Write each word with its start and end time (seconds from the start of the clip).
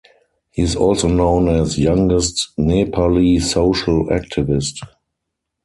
He 0.49 0.63
is 0.63 0.75
also 0.75 1.07
known 1.07 1.47
as 1.47 1.77
"Youngest 1.77 2.53
Nepali 2.57 3.39
Social 3.39 4.05
Activist". 4.07 4.79